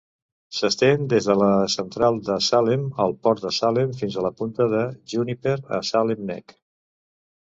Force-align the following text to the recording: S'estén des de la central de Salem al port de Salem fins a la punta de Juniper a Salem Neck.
S'estén 0.59 1.03
des 1.09 1.25
de 1.31 1.33
la 1.41 1.49
central 1.73 2.15
de 2.29 2.37
Salem 2.45 2.87
al 3.05 3.13
port 3.27 3.43
de 3.47 3.51
Salem 3.57 3.91
fins 3.99 4.17
a 4.17 4.23
la 4.27 4.31
punta 4.39 4.67
de 4.71 4.81
Juniper 5.13 5.55
a 5.79 5.83
Salem 5.91 6.25
Neck. 6.31 6.57